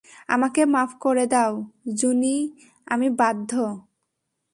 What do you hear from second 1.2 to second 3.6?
দাও জুনি, আমি বাধ্য।